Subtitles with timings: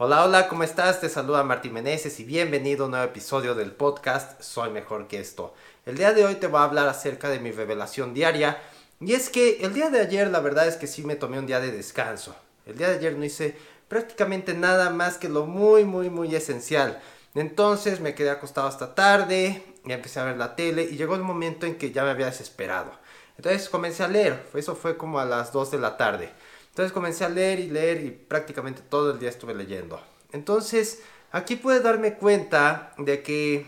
[0.00, 1.00] Hola, hola, ¿cómo estás?
[1.00, 5.18] Te saluda Martín Meneses y bienvenido a un nuevo episodio del podcast Soy Mejor que
[5.18, 5.54] esto.
[5.86, 8.62] El día de hoy te voy a hablar acerca de mi revelación diaria
[9.00, 11.48] y es que el día de ayer la verdad es que sí me tomé un
[11.48, 12.36] día de descanso.
[12.64, 13.56] El día de ayer no hice
[13.88, 17.02] prácticamente nada más que lo muy, muy, muy esencial.
[17.34, 21.22] Entonces me quedé acostado hasta tarde y empecé a ver la tele y llegó el
[21.22, 22.92] momento en que ya me había desesperado.
[23.36, 26.30] Entonces comencé a leer, eso fue como a las 2 de la tarde.
[26.78, 30.00] Entonces comencé a leer y leer y prácticamente todo el día estuve leyendo.
[30.30, 31.02] Entonces
[31.32, 33.66] aquí pude darme cuenta de que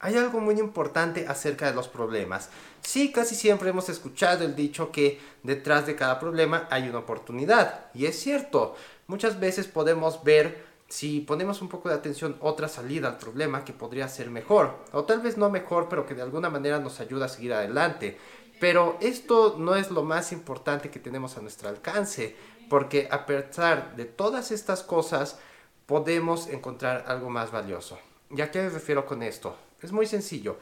[0.00, 2.50] hay algo muy importante acerca de los problemas.
[2.82, 7.86] Sí, casi siempre hemos escuchado el dicho que detrás de cada problema hay una oportunidad.
[7.94, 13.08] Y es cierto, muchas veces podemos ver si ponemos un poco de atención otra salida
[13.08, 14.76] al problema que podría ser mejor.
[14.92, 18.18] O tal vez no mejor, pero que de alguna manera nos ayuda a seguir adelante.
[18.58, 22.36] Pero esto no es lo más importante que tenemos a nuestro alcance,
[22.68, 25.38] porque a pesar de todas estas cosas,
[25.86, 27.98] podemos encontrar algo más valioso.
[28.30, 29.56] ¿Y a qué me refiero con esto?
[29.82, 30.58] Es muy sencillo.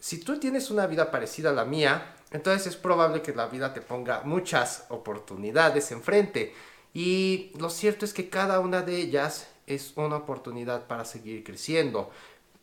[0.00, 3.72] Si tú tienes una vida parecida a la mía, entonces es probable que la vida
[3.72, 6.54] te ponga muchas oportunidades enfrente.
[6.92, 12.10] Y lo cierto es que cada una de ellas es una oportunidad para seguir creciendo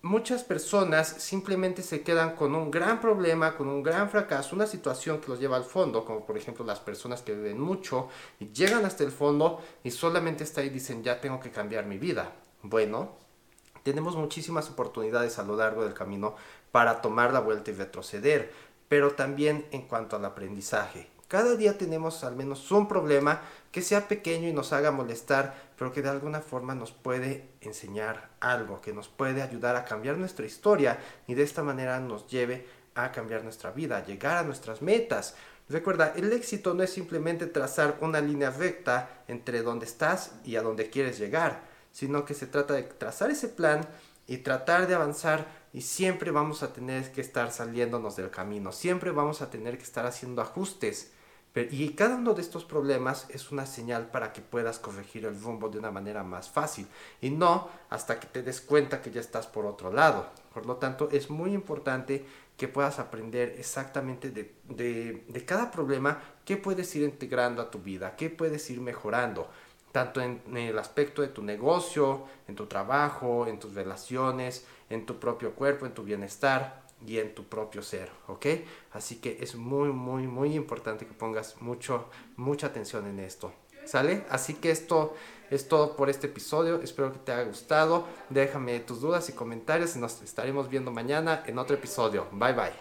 [0.02, 5.20] muchas personas simplemente se quedan con un gran problema, con un gran fracaso, una situación
[5.20, 8.86] que los lleva al fondo, como por ejemplo las personas que viven mucho y llegan
[8.86, 12.34] hasta el fondo y solamente está ahí y dicen ya tengo que cambiar mi vida.
[12.64, 13.12] Bueno,
[13.84, 16.36] tenemos muchísimas oportunidades a lo largo del camino
[16.72, 18.52] para tomar la vuelta y retroceder,
[18.88, 21.10] pero también en cuanto al aprendizaje.
[21.32, 23.40] Cada día tenemos al menos un problema
[23.72, 28.32] que sea pequeño y nos haga molestar, pero que de alguna forma nos puede enseñar
[28.42, 32.68] algo, que nos puede ayudar a cambiar nuestra historia y de esta manera nos lleve
[32.96, 35.36] a cambiar nuestra vida, a llegar a nuestras metas.
[35.70, 40.62] Recuerda, el éxito no es simplemente trazar una línea recta entre donde estás y a
[40.62, 41.62] donde quieres llegar,
[41.94, 43.88] sino que se trata de trazar ese plan
[44.28, 49.12] y tratar de avanzar y siempre vamos a tener que estar saliéndonos del camino, siempre
[49.12, 51.14] vamos a tener que estar haciendo ajustes
[51.54, 55.68] y cada uno de estos problemas es una señal para que puedas corregir el rumbo
[55.68, 56.88] de una manera más fácil
[57.20, 60.30] y no hasta que te des cuenta que ya estás por otro lado.
[60.54, 62.26] Por lo tanto, es muy importante
[62.56, 68.16] que puedas aprender exactamente de, de, cada problema qué puedes ir integrando a tu vida,
[68.16, 69.50] qué puedes ir mejorando,
[69.92, 75.20] tanto en el aspecto de tu negocio, en tu trabajo, en tus relaciones, en tu
[75.20, 78.46] propio cuerpo, en tu bienestar y en tu propio ser, ¿ok?
[78.92, 83.54] Así que es muy, muy, muy importante que pongas mucho, mucha atención en esto,
[83.86, 84.26] ¿sale?
[84.30, 85.16] Así que esto
[85.50, 89.96] es todo por este episodio, espero que te haya gustado, déjame tus dudas y comentarios
[89.96, 92.72] y nos estaremos viendo mañana en otro episodio, bye bye.